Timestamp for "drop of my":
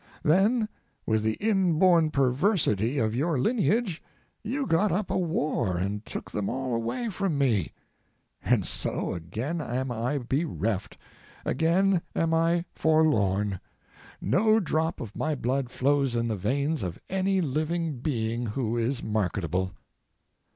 14.59-15.35